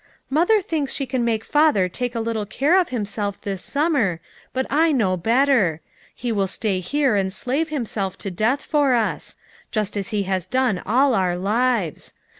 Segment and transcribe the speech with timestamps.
[0.31, 4.19] "Mother thinks she can make Father take a little care of himself this summer,
[4.55, 5.79] hut T know hotter.
[6.15, 9.35] He will stay here and slave himself to death for us;
[9.69, 12.15] just as lie has done all our lives.